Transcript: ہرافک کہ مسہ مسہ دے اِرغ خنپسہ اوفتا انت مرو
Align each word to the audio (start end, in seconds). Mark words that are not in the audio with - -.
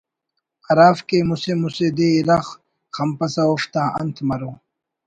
ہرافک 0.65 1.03
کہ 1.09 1.17
مسہ 1.29 1.53
مسہ 1.61 1.87
دے 1.97 2.07
اِرغ 2.17 2.45
خنپسہ 2.95 3.43
اوفتا 3.49 3.83
انت 3.99 4.17
مرو 4.27 4.51